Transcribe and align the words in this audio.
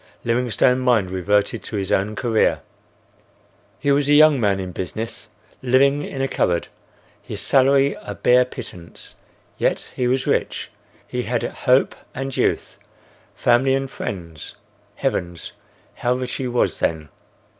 Livingstone's 0.25 0.79
mind 0.83 1.11
reverted 1.11 1.61
to 1.61 1.75
his 1.75 1.91
own 1.91 2.15
career. 2.15 2.61
He 3.77 3.91
was 3.91 4.09
a 4.09 4.13
young 4.15 4.39
man 4.41 4.59
in 4.59 4.71
business; 4.71 5.27
living 5.61 6.03
in 6.03 6.23
a 6.23 6.27
cupboard; 6.27 6.69
his 7.21 7.39
salary 7.39 7.95
a 8.01 8.15
bare 8.15 8.43
pittance; 8.45 9.13
yet 9.59 9.91
he 9.95 10.07
was 10.07 10.25
rich; 10.25 10.71
he 11.07 11.21
had 11.21 11.43
hope 11.43 11.93
and 12.15 12.35
youth; 12.35 12.79
family 13.35 13.75
and 13.75 13.91
friends. 13.91 14.55
Heavens! 14.95 15.51
how 15.93 16.15
rich 16.15 16.33
he 16.33 16.47
was 16.47 16.79
then! 16.79 17.09